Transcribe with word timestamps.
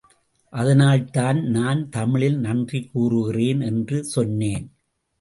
அதனால்தான் 0.53 1.43
நான் 1.49 1.89
தமிழில் 1.89 2.39
நன்றி 2.39 2.89
கூறுகிறேன். 2.93 3.61
என்று 3.61 4.03
சொன்னேன். 4.03 4.65